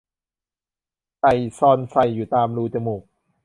[1.21, 3.03] ไต่ชอนไชอยู่ตามรูจมูก